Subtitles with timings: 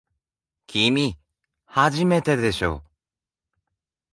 [0.65, 1.15] きみ、
[1.65, 2.81] 初めてでしょ。